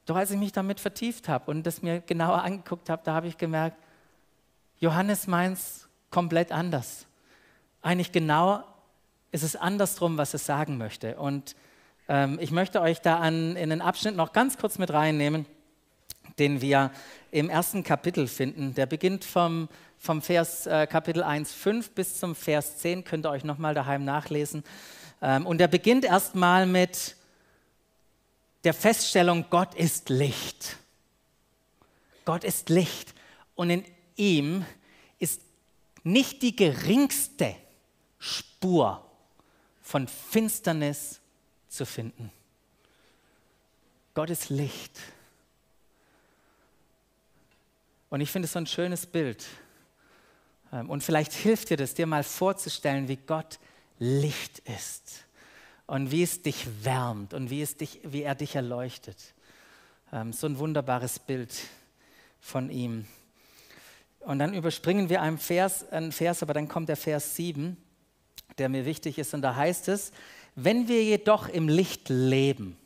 [0.09, 3.27] Doch als ich mich damit vertieft habe und das mir genauer angeguckt habe, da habe
[3.27, 3.77] ich gemerkt,
[4.81, 7.05] Johannes meint es komplett anders.
[7.83, 8.65] Eigentlich genau
[9.33, 11.17] ist es andersrum, was es sagen möchte.
[11.17, 11.57] Und
[12.09, 15.45] ähm, ich möchte euch da an, in den Abschnitt noch ganz kurz mit reinnehmen,
[16.39, 16.91] den wir
[17.31, 18.73] im ersten Kapitel finden.
[18.73, 19.69] Der beginnt vom,
[19.99, 24.07] vom Vers äh, Kapitel 1, 5 bis zum Vers 10, könnt ihr euch nochmal daheim
[24.07, 24.65] nachlesen.
[25.21, 27.18] Ähm, und der beginnt erstmal mit
[28.65, 30.77] der Feststellung, Gott ist Licht.
[32.25, 33.15] Gott ist Licht.
[33.55, 33.85] Und in
[34.17, 34.65] ihm
[35.19, 35.43] ist
[36.03, 37.55] nicht die geringste
[38.19, 39.05] Spur
[39.83, 41.21] von Finsternis
[41.69, 42.31] zu finden.
[44.15, 44.99] Gott ist Licht.
[48.11, 49.47] Und ich finde es so ein schönes Bild.
[50.73, 53.59] Ähm, und vielleicht hilft dir das, dir mal vorzustellen, wie Gott
[53.99, 55.28] Licht ist
[55.89, 59.17] und wie es dich wärmt und wie, es dich, wie er dich erleuchtet.
[60.13, 61.51] Ähm, so ein wunderbares Bild
[62.41, 63.07] von ihm.
[64.21, 67.77] Und dann überspringen wir einen Vers, einen Vers, aber dann kommt der Vers 7,
[68.59, 69.33] der mir wichtig ist.
[69.33, 70.13] Und da heißt es,
[70.55, 72.77] wenn wir jedoch im Licht leben,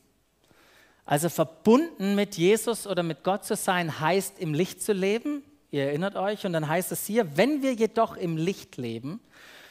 [1.05, 5.43] also verbunden mit Jesus oder mit Gott zu sein, heißt im Licht zu leben.
[5.73, 6.47] Ihr erinnert euch.
[6.47, 9.19] Und dann heißt es hier, wenn wir jedoch im Licht leben,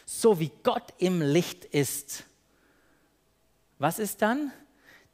[0.05, 2.25] so wie Gott im Licht ist.
[3.81, 4.51] Was ist dann?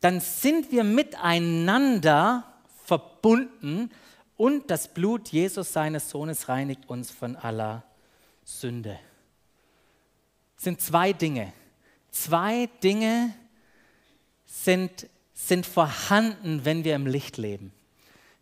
[0.02, 2.44] Dann sind wir miteinander
[2.84, 3.90] verbunden
[4.36, 7.84] und das Blut Jesus seines Sohnes reinigt uns von aller
[8.44, 9.00] Sünde.
[10.58, 11.54] Es sind zwei Dinge.
[12.12, 13.34] Zwei Dinge
[14.46, 17.72] sind, sind vorhanden, wenn wir im Licht leben.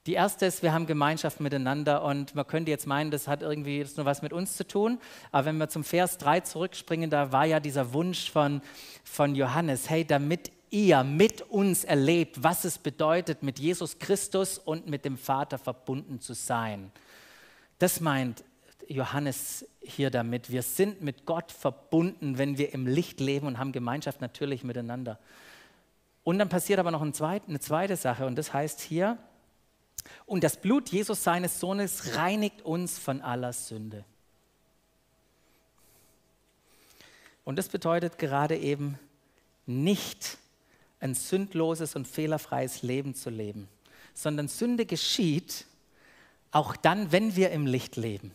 [0.06, 3.82] Die erste ist, wir haben Gemeinschaft miteinander und man könnte jetzt meinen, das hat irgendwie
[3.82, 5.00] das nur was mit uns zu tun.
[5.32, 8.62] Aber wenn wir zum Vers 3 zurückspringen, da war ja dieser Wunsch von,
[9.04, 14.88] von Johannes, hey, damit ihr mit uns erlebt, was es bedeutet, mit Jesus Christus und
[14.88, 16.92] mit dem Vater verbunden zu sein.
[17.80, 18.44] Das meint
[18.88, 20.52] Johannes hier damit.
[20.52, 25.18] Wir sind mit Gott verbunden, wenn wir im Licht leben und haben Gemeinschaft natürlich miteinander.
[26.24, 29.18] Und dann passiert aber noch eine zweite Sache und das heißt hier,
[30.26, 34.04] und das Blut Jesus seines Sohnes reinigt uns von aller Sünde.
[37.44, 39.00] Und das bedeutet gerade eben
[39.68, 40.38] nicht
[41.00, 43.68] ein sündloses und fehlerfreies Leben zu leben,
[44.14, 45.66] sondern Sünde geschieht
[46.52, 48.32] auch dann, wenn wir im Licht leben.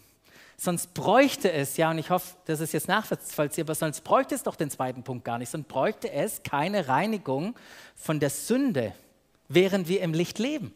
[0.57, 4.57] Sonst bräuchte es, ja, und ich hoffe, das ist jetzt nachvollziehbar, sonst bräuchte es doch
[4.57, 7.57] den zweiten Punkt gar nicht, sonst bräuchte es keine Reinigung
[7.97, 8.95] von der Sünde,
[9.49, 10.75] während wir im Licht leben.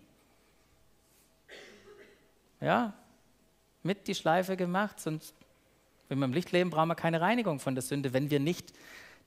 [2.61, 2.95] Ja,
[3.83, 5.35] mit die Schleife gemacht, sonst,
[6.09, 8.73] wenn wir im Licht leben, brauchen wir keine Reinigung von der Sünde, wenn wir nicht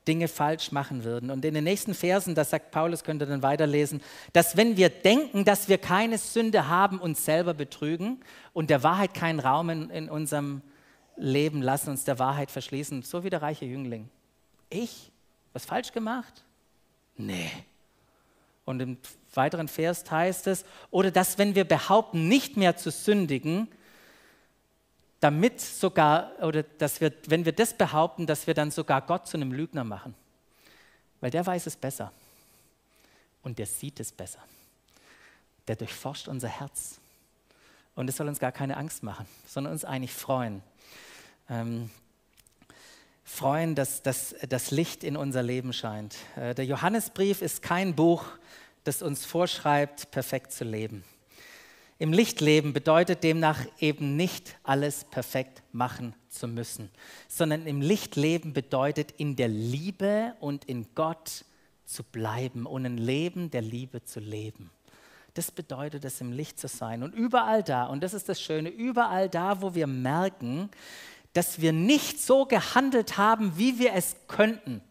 [0.08, 1.30] Dinge falsch machen würden.
[1.30, 4.02] Und in den nächsten Versen, das sagt Paulus, könnt ihr dann weiterlesen,
[4.34, 8.22] dass wenn wir denken, dass wir keine Sünde haben, uns selber betrügen
[8.54, 10.62] und der Wahrheit keinen Raum in, in unserem
[11.18, 14.10] Leben lassen, uns der Wahrheit verschließen, so wie der reiche Jüngling.
[14.70, 15.12] Ich?
[15.54, 16.46] Was falsch gemacht?
[17.18, 17.52] Nee.
[18.66, 18.98] Und im
[19.38, 23.70] weiteren Vers heißt es, oder dass wenn wir behaupten, nicht mehr zu sündigen,
[25.20, 29.38] damit sogar, oder dass wir, wenn wir das behaupten, dass wir dann sogar Gott zu
[29.38, 30.14] einem Lügner machen.
[31.22, 32.12] Weil der weiß es besser.
[33.42, 34.40] Und der sieht es besser.
[35.68, 37.00] Der durchforscht unser Herz.
[37.96, 40.62] Und es soll uns gar keine Angst machen, sondern uns eigentlich freuen.
[41.50, 41.90] Ähm,
[43.24, 46.16] freuen, dass, dass das Licht in unser Leben scheint.
[46.36, 48.24] Äh, der Johannesbrief ist kein Buch,
[48.88, 51.04] das uns vorschreibt, perfekt zu leben.
[52.00, 56.90] Im Lichtleben bedeutet demnach eben nicht alles perfekt machen zu müssen,
[57.28, 61.44] sondern im Lichtleben bedeutet in der Liebe und in Gott
[61.86, 64.70] zu bleiben und ein Leben der Liebe zu leben.
[65.34, 67.04] Das bedeutet es, im Licht zu sein.
[67.04, 70.70] Und überall da, und das ist das Schöne, überall da, wo wir merken,
[71.34, 74.82] dass wir nicht so gehandelt haben, wie wir es könnten,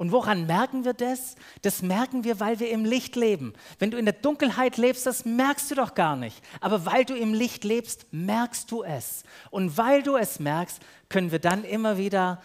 [0.00, 1.36] und woran merken wir das?
[1.60, 3.52] Das merken wir, weil wir im Licht leben.
[3.78, 6.42] Wenn du in der Dunkelheit lebst, das merkst du doch gar nicht.
[6.62, 9.24] Aber weil du im Licht lebst, merkst du es.
[9.50, 12.40] Und weil du es merkst, können wir dann immer wieder,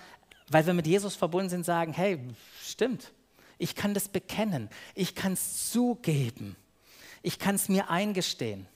[0.50, 2.20] weil wir mit Jesus verbunden sind, sagen, hey,
[2.62, 3.14] stimmt,
[3.58, 6.58] ich kann das bekennen, ich kann es zugeben,
[7.22, 8.68] ich kann es mir eingestehen,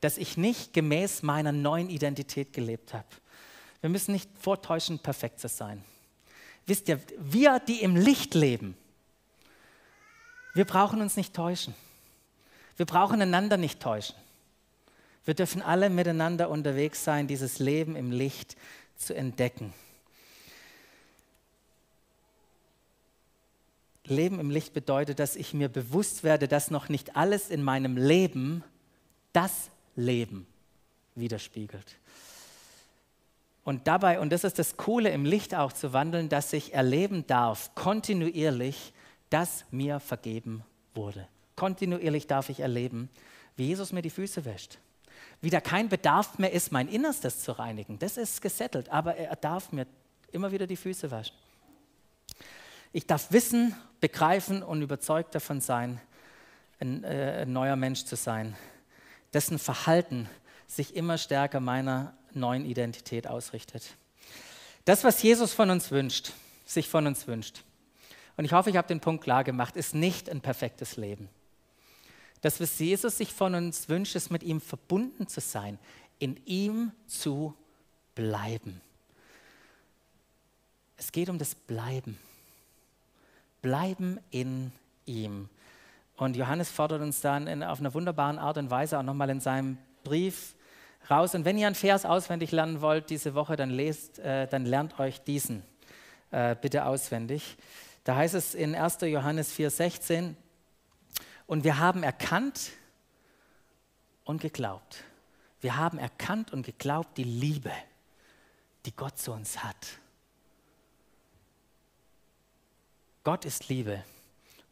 [0.00, 3.08] dass ich nicht gemäß meiner neuen Identität gelebt habe.
[3.82, 5.84] Wir müssen nicht vortäuschend perfekt sein.
[6.66, 8.76] Wisst ihr, wir, die im Licht leben,
[10.54, 11.74] wir brauchen uns nicht täuschen.
[12.76, 14.16] Wir brauchen einander nicht täuschen.
[15.24, 18.56] Wir dürfen alle miteinander unterwegs sein, dieses Leben im Licht
[18.96, 19.72] zu entdecken.
[24.04, 27.96] Leben im Licht bedeutet, dass ich mir bewusst werde, dass noch nicht alles in meinem
[27.96, 28.64] Leben
[29.32, 30.46] das Leben
[31.14, 31.96] widerspiegelt.
[33.64, 37.26] Und dabei, und das ist das Coole im Licht auch zu wandeln, dass ich erleben
[37.26, 38.92] darf, kontinuierlich,
[39.30, 41.28] dass mir vergeben wurde.
[41.54, 43.08] Kontinuierlich darf ich erleben,
[43.56, 44.78] wie Jesus mir die Füße wäscht.
[45.40, 47.98] Wie da kein Bedarf mehr ist, mein Innerstes zu reinigen.
[47.98, 49.86] Das ist gesettelt, aber er darf mir
[50.32, 51.36] immer wieder die Füße waschen.
[52.92, 56.00] Ich darf wissen, begreifen und überzeugt davon sein,
[56.80, 58.56] ein, äh, ein neuer Mensch zu sein,
[59.32, 60.28] dessen Verhalten
[60.66, 63.96] sich immer stärker meiner neuen Identität ausrichtet.
[64.84, 66.32] Das, was Jesus von uns wünscht,
[66.64, 67.62] sich von uns wünscht,
[68.36, 71.28] und ich hoffe, ich habe den Punkt klar gemacht, ist nicht ein perfektes Leben.
[72.40, 75.78] Das, was Jesus sich von uns wünscht, ist mit ihm verbunden zu sein,
[76.18, 77.54] in ihm zu
[78.14, 78.80] bleiben.
[80.96, 82.18] Es geht um das Bleiben.
[83.60, 84.72] Bleiben in
[85.04, 85.48] ihm.
[86.16, 89.40] Und Johannes fordert uns dann in, auf einer wunderbaren Art und Weise auch nochmal in
[89.40, 90.54] seinem Brief
[91.10, 91.34] raus.
[91.34, 94.98] Und wenn ihr einen Vers auswendig lernen wollt diese Woche, dann lest, äh, dann lernt
[94.98, 95.62] euch diesen
[96.30, 97.56] äh, bitte auswendig.
[98.04, 98.98] Da heißt es in 1.
[99.02, 100.34] Johannes 4,16,
[101.46, 102.70] und wir haben erkannt
[104.24, 105.04] und geglaubt.
[105.60, 107.72] Wir haben erkannt und geglaubt die Liebe,
[108.86, 109.76] die Gott zu uns hat.
[113.22, 114.02] Gott ist Liebe.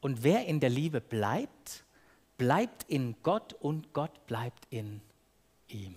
[0.01, 1.85] Und wer in der Liebe bleibt,
[2.39, 5.03] bleibt in Gott und Gott bleibt in
[5.69, 5.95] ihm.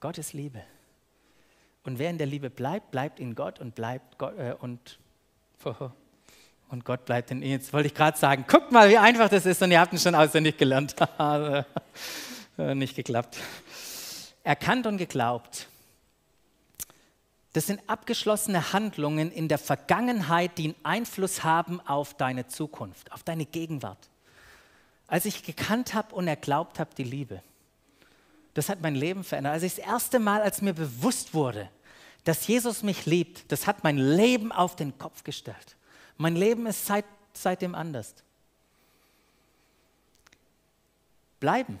[0.00, 0.62] Gott ist Liebe.
[1.84, 4.98] Und wer in der Liebe bleibt, bleibt in Gott und bleibt Gott, äh, und,
[6.68, 7.50] und Gott bleibt in ihm.
[7.50, 9.98] Jetzt wollte ich gerade sagen, guckt mal, wie einfach das ist und ihr habt ihn
[9.98, 10.94] schon auswendig gelernt.
[12.58, 13.36] Äh, nicht geklappt.
[14.42, 15.68] Erkannt und geglaubt.
[17.52, 23.22] Das sind abgeschlossene Handlungen in der Vergangenheit, die einen Einfluss haben auf deine Zukunft, auf
[23.22, 24.08] deine Gegenwart.
[25.06, 27.42] Als ich gekannt habe und erglaubt habe, die Liebe,
[28.56, 29.52] das hat mein Leben verändert.
[29.52, 31.68] Als ich das erste Mal, als mir bewusst wurde,
[32.24, 35.76] dass Jesus mich liebt, das hat mein Leben auf den Kopf gestellt.
[36.16, 38.14] Mein Leben ist seit, seitdem anders.
[41.38, 41.78] Bleiben,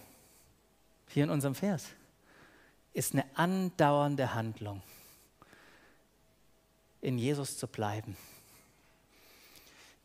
[1.08, 1.86] hier in unserem Vers,
[2.92, 4.82] ist eine andauernde Handlung,
[7.00, 8.18] in Jesus zu bleiben.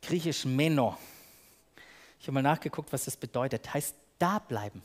[0.02, 0.98] Griechisch Meno.
[2.22, 3.74] Ich habe mal nachgeguckt, was das bedeutet.
[3.74, 4.82] Heißt da bleiben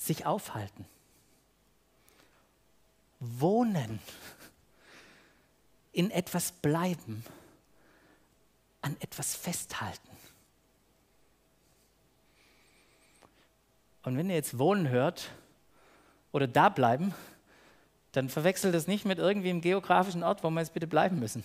[0.00, 0.86] sich aufhalten,
[3.20, 4.00] wohnen,
[5.92, 7.24] in etwas bleiben,
[8.80, 10.08] an etwas festhalten.
[14.02, 15.30] Und wenn ihr jetzt wohnen hört
[16.32, 17.14] oder da bleiben,
[18.12, 21.44] dann verwechselt es nicht mit irgendwie einem geografischen Ort, wo wir jetzt bitte bleiben müssen.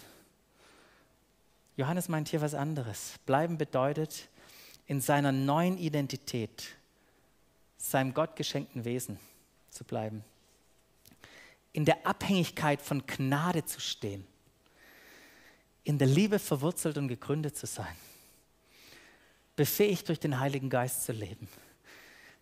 [1.76, 3.16] Johannes meint hier was anderes.
[3.26, 4.30] Bleiben bedeutet,
[4.88, 6.78] in seiner neuen Identität
[7.78, 9.20] seinem Gott geschenkten Wesen
[9.70, 10.24] zu bleiben.
[11.74, 14.26] In der Abhängigkeit von Gnade zu stehen.
[15.84, 17.96] In der Liebe verwurzelt und gegründet zu sein.
[19.56, 21.48] Befähigt durch den Heiligen Geist zu leben.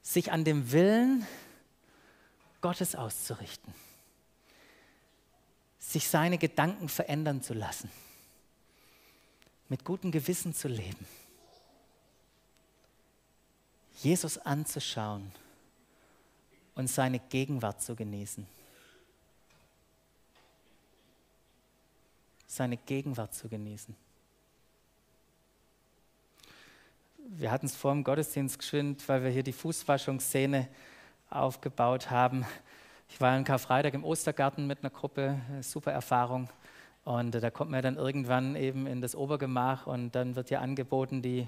[0.01, 1.25] Sich an dem Willen
[2.61, 3.73] Gottes auszurichten.
[5.79, 7.91] Sich seine Gedanken verändern zu lassen.
[9.67, 11.05] Mit gutem Gewissen zu leben
[14.01, 15.31] Jesus anzuschauen
[16.75, 18.45] und seine Gegenwart zu genießen.
[22.47, 23.95] Seine Gegenwart zu genießen.
[27.17, 30.67] Wir hatten es vor dem Gottesdienst geschwind, weil wir hier die Fußwaschungsszene
[31.29, 32.45] aufgebaut haben.
[33.09, 36.49] Ich war am Karfreitag im Ostergarten mit einer Gruppe, super Erfahrung.
[37.05, 41.21] Und da kommt man dann irgendwann eben in das Obergemach und dann wird ja angeboten,
[41.21, 41.47] die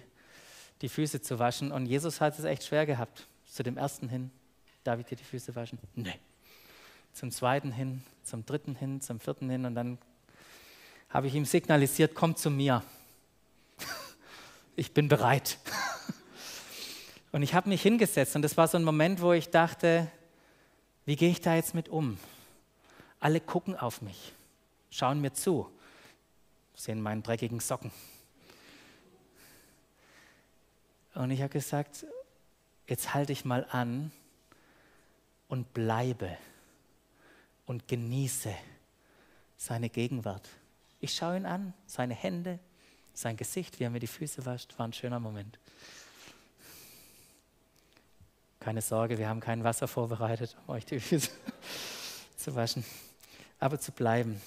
[0.82, 1.72] die Füße zu waschen.
[1.72, 3.28] Und Jesus hat es echt schwer gehabt.
[3.48, 4.32] Zu dem ersten hin,
[4.84, 5.80] darf ich dir die Füße waschen?
[5.96, 6.20] Nee.
[7.14, 9.66] Zum zweiten hin, zum dritten hin, zum vierten hin.
[9.66, 9.98] Und dann
[11.10, 12.84] habe ich ihm signalisiert, komm zu mir.
[14.76, 15.58] ich bin bereit.
[17.32, 20.12] und ich habe mich hingesetzt und das war so ein Moment, wo ich dachte,
[21.06, 22.18] wie gehe ich da jetzt mit um?
[23.20, 24.34] Alle gucken auf mich,
[24.90, 25.70] schauen mir zu,
[26.76, 27.92] sehen meinen dreckigen Socken.
[31.16, 32.06] Und ich habe gesagt,
[32.88, 34.12] jetzt halte ich mal an
[35.48, 36.38] und bleibe
[37.66, 38.54] und genieße
[39.58, 40.48] seine Gegenwart.
[41.00, 42.60] Ich schaue ihn an, seine Hände,
[43.14, 45.58] sein Gesicht, wie er mir die Füße wascht, war ein schöner Moment.
[48.60, 51.32] Keine Sorge, wir haben kein Wasser vorbereitet, um euch die Füße
[52.36, 52.84] zu waschen,
[53.60, 54.42] aber zu bleiben.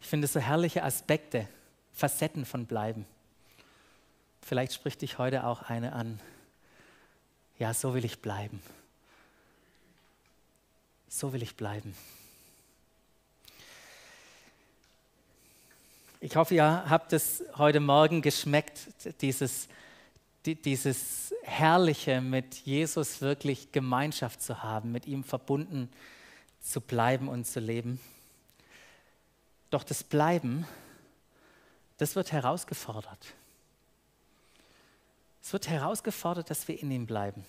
[0.00, 1.46] Ich finde so herrliche Aspekte,
[1.92, 3.06] Facetten von Bleiben.
[4.42, 6.20] Vielleicht spricht dich heute auch eine an.
[7.58, 8.62] ja, so will ich bleiben.
[11.08, 11.94] So will ich bleiben.
[16.20, 18.78] Ich hoffe, ihr habt es heute Morgen geschmeckt,
[19.22, 19.68] dieses,
[20.44, 25.90] dieses Herrliche, mit Jesus wirklich Gemeinschaft zu haben, mit ihm verbunden
[26.60, 28.00] zu bleiben und zu leben.
[29.70, 30.66] Doch das Bleiben,
[31.96, 33.34] das wird herausgefordert.
[35.50, 37.44] Es wird herausgefordert, dass wir in ihm bleiben.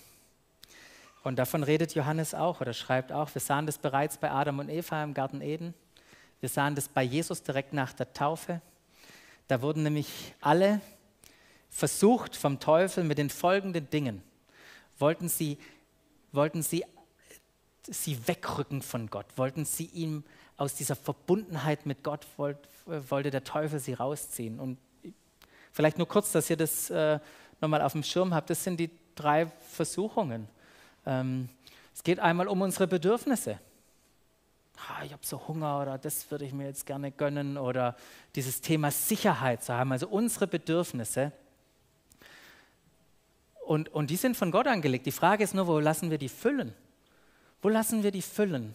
[1.22, 4.68] Und davon redet Johannes auch oder schreibt auch, wir sahen das bereits bei Adam und
[4.70, 5.72] Eva im Garten Eden.
[6.40, 8.60] Wir sahen das bei Jesus direkt nach der Taufe.
[9.46, 10.80] Da wurden nämlich alle
[11.70, 14.20] versucht vom Teufel mit den folgenden Dingen.
[14.98, 15.56] Wollten sie,
[16.32, 16.84] wollten sie
[17.88, 20.24] sie wegrücken von Gott, wollten sie ihm
[20.56, 24.58] aus dieser Verbundenheit mit Gott, wollt, wollte der Teufel sie rausziehen.
[24.58, 24.78] Und
[25.70, 27.20] vielleicht nur kurz, dass ihr das äh,
[27.62, 30.48] nochmal auf dem Schirm habt, das sind die drei Versuchungen.
[31.06, 31.48] Ähm,
[31.94, 33.58] es geht einmal um unsere Bedürfnisse.
[34.88, 37.96] Ah, ich habe so Hunger oder das würde ich mir jetzt gerne gönnen oder
[38.34, 41.32] dieses Thema Sicherheit zu haben, also unsere Bedürfnisse.
[43.64, 45.06] Und, und die sind von Gott angelegt.
[45.06, 46.74] Die Frage ist nur, wo lassen wir die füllen?
[47.62, 48.74] Wo lassen wir die füllen?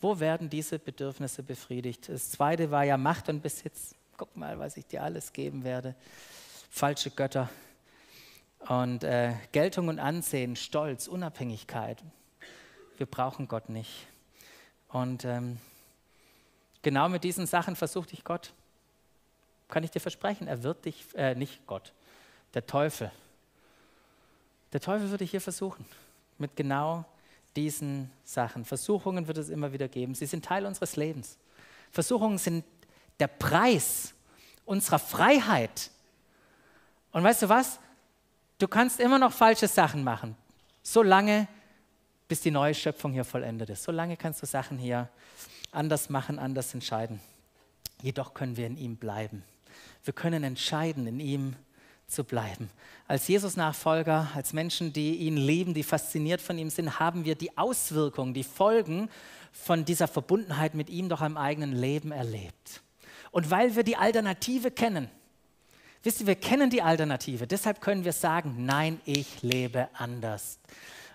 [0.00, 2.08] Wo werden diese Bedürfnisse befriedigt?
[2.08, 3.94] Das zweite war ja Macht und Besitz.
[4.16, 5.94] Guck mal, was ich dir alles geben werde.
[6.70, 7.50] Falsche Götter.
[8.68, 12.02] Und äh, Geltung und Ansehen, Stolz, Unabhängigkeit.
[12.96, 14.06] Wir brauchen Gott nicht.
[14.88, 15.58] Und ähm,
[16.82, 18.54] genau mit diesen Sachen versucht dich Gott.
[19.68, 21.92] Kann ich dir versprechen, er wird dich, äh, nicht Gott,
[22.54, 23.10] der Teufel.
[24.72, 25.84] Der Teufel wird dich hier versuchen.
[26.38, 27.04] Mit genau
[27.56, 28.64] diesen Sachen.
[28.64, 30.14] Versuchungen wird es immer wieder geben.
[30.14, 31.38] Sie sind Teil unseres Lebens.
[31.90, 32.64] Versuchungen sind
[33.20, 34.14] der Preis
[34.64, 35.90] unserer Freiheit.
[37.12, 37.78] Und weißt du was?
[38.58, 40.36] Du kannst immer noch falsche Sachen machen,
[40.82, 41.48] solange
[42.28, 43.82] bis die neue Schöpfung hier vollendet ist.
[43.82, 45.08] Solange kannst du Sachen hier
[45.72, 47.20] anders machen, anders entscheiden.
[48.00, 49.42] Jedoch können wir in ihm bleiben.
[50.04, 51.56] Wir können entscheiden, in ihm
[52.06, 52.70] zu bleiben.
[53.08, 57.56] Als Jesus-Nachfolger, als Menschen, die ihn lieben, die fasziniert von ihm sind, haben wir die
[57.56, 59.08] Auswirkungen, die Folgen
[59.52, 62.82] von dieser Verbundenheit mit ihm doch am eigenen Leben erlebt.
[63.30, 65.10] Und weil wir die Alternative kennen,
[66.04, 70.58] wisst ihr, wir kennen die Alternative, deshalb können wir sagen, nein, ich lebe anders.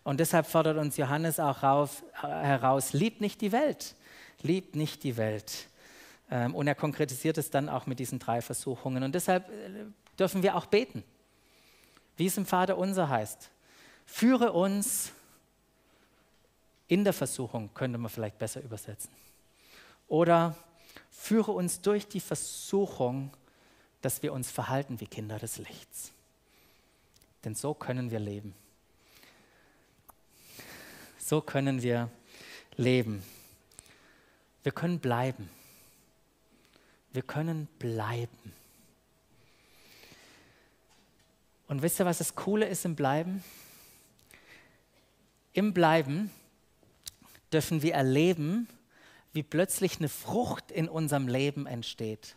[0.04, 3.96] Und deshalb fordert uns Johannes auch rauf, heraus, liebt nicht die Welt,
[4.42, 5.68] liebt nicht die Welt.
[6.32, 9.04] Ähm, und er konkretisiert es dann auch mit diesen drei Versuchungen.
[9.04, 9.86] Und deshalb äh,
[10.18, 11.04] dürfen wir auch beten,
[12.18, 13.50] wie es im Vater unser heißt.
[14.06, 15.12] Führe uns
[16.88, 19.12] in der Versuchung, könnte man vielleicht besser übersetzen.
[20.08, 20.56] Oder
[21.12, 23.32] führe uns durch die Versuchung,
[24.02, 26.12] dass wir uns verhalten wie Kinder des Lichts.
[27.44, 28.54] Denn so können wir leben.
[31.18, 32.10] So können wir
[32.76, 33.24] leben.
[34.64, 35.50] Wir können bleiben.
[37.12, 38.54] Wir können bleiben.
[41.68, 43.44] Und wisst ihr, was das Coole ist im Bleiben?
[45.54, 46.32] Im Bleiben
[47.54, 48.68] dürfen wir erleben,
[49.34, 52.36] wie plötzlich eine Frucht in unserem Leben entsteht.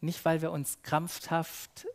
[0.00, 1.86] Nicht, weil wir uns krampfhaft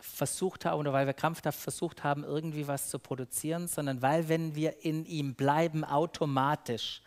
[0.00, 4.54] versucht haben oder weil wir krampfhaft versucht haben, irgendwie was zu produzieren, sondern weil, wenn
[4.54, 7.02] wir in ihm bleiben, automatisch,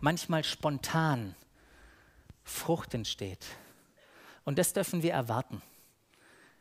[0.00, 1.34] manchmal spontan
[2.42, 3.44] Frucht entsteht.
[4.44, 5.60] Und das dürfen wir erwarten.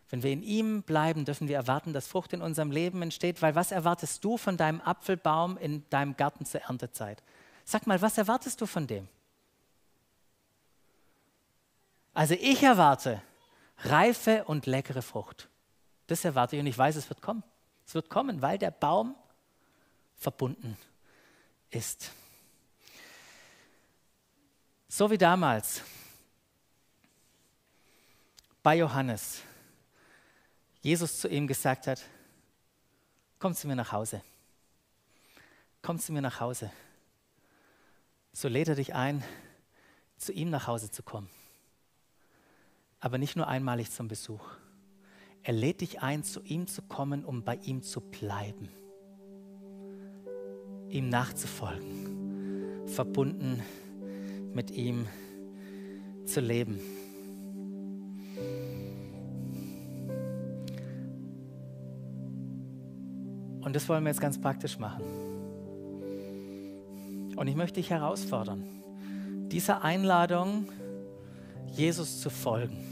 [0.09, 3.55] Wenn wir in ihm bleiben, dürfen wir erwarten, dass Frucht in unserem Leben entsteht, weil
[3.55, 7.21] was erwartest du von deinem Apfelbaum in deinem Garten zur Erntezeit?
[7.65, 9.07] Sag mal, was erwartest du von dem?
[12.13, 13.21] Also ich erwarte
[13.79, 15.49] reife und leckere Frucht.
[16.07, 17.43] Das erwarte ich und ich weiß, es wird kommen.
[17.85, 19.15] Es wird kommen, weil der Baum
[20.15, 20.77] verbunden
[21.69, 22.11] ist.
[24.87, 25.81] So wie damals
[28.63, 29.41] bei Johannes
[30.81, 32.01] Jesus zu ihm gesagt hat,
[33.39, 34.21] komm zu mir nach Hause.
[35.81, 36.71] Komm zu mir nach Hause.
[38.33, 39.23] So lädt er dich ein,
[40.17, 41.29] zu ihm nach Hause zu kommen.
[42.99, 44.43] Aber nicht nur einmalig zum Besuch.
[45.43, 48.69] Er lädt dich ein, zu ihm zu kommen, um bei ihm zu bleiben.
[50.89, 52.87] Ihm nachzufolgen.
[52.87, 53.61] Verbunden
[54.53, 55.07] mit ihm
[56.25, 56.79] zu leben.
[63.61, 65.03] Und das wollen wir jetzt ganz praktisch machen.
[67.35, 68.63] Und ich möchte dich herausfordern,
[69.49, 70.69] dieser Einladung,
[71.67, 72.86] Jesus zu folgen.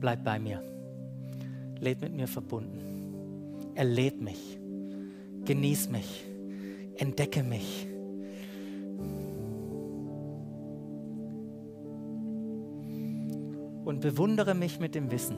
[0.00, 0.62] Bleib bei mir.
[1.80, 2.86] Leb mit mir verbunden.
[3.76, 4.58] erleb mich,
[5.44, 6.24] genieß mich,
[6.96, 7.86] entdecke mich.
[13.84, 15.36] Und bewundere mich mit dem Wissen.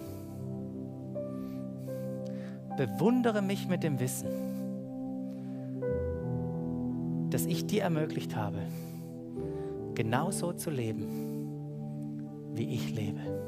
[2.77, 4.29] Bewundere mich mit dem Wissen,
[7.31, 8.61] dass ich dir ermöglicht habe,
[9.95, 11.07] genauso zu leben,
[12.55, 13.48] wie ich lebe.